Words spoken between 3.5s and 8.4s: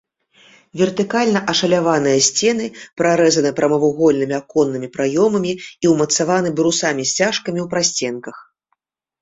прамавугольнымі аконнымі праёмамі і ўмацаваны брусамі-сцяжкамі ў прасценках.